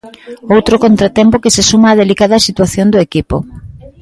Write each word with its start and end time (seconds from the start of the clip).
Outro 0.55 0.75
contratempo 0.85 1.41
que 1.43 1.53
se 1.55 1.63
suma 1.69 1.93
á 1.95 1.99
delicada 2.01 2.45
situación 2.47 2.87
do 2.89 2.99
equipo. 3.07 3.35